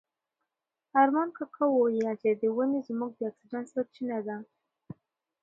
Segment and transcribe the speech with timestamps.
[1.01, 4.37] ارمان کاکا وویل چې ونې زموږ د اکسیجن سرچینه ده.